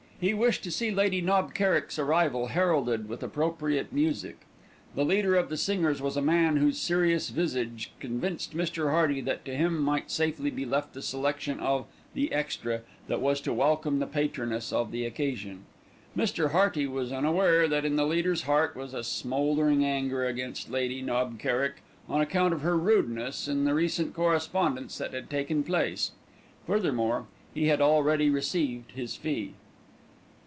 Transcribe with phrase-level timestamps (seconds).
[0.21, 4.37] He wished to see Lady Knob Kerrick's arrival heralded with appropriate music.
[4.93, 8.91] The leader of the singers was a man whose serious visage convinced Mr.
[8.91, 13.41] Hearty that to him might safely be left the selection of "the extra" that was
[13.41, 15.65] to welcome the patroness of the occasion.
[16.15, 16.51] Mr.
[16.51, 21.39] Hearty was unaware that in the leader's heart was a smouldering anger against Lady Knob
[21.39, 26.11] Kerrick on account of her rudeness in the recent correspondence that had taken place.
[26.67, 27.25] Furthermore,
[27.55, 29.55] he had already received his fee.